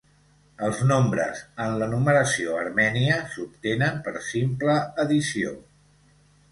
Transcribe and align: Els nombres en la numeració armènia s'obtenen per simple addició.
Els 0.67 0.79
nombres 0.91 1.43
en 1.67 1.77
la 1.83 1.89
numeració 1.93 2.57
armènia 2.63 3.21
s'obtenen 3.35 4.03
per 4.09 4.19
simple 4.33 4.81
addició. 5.07 5.59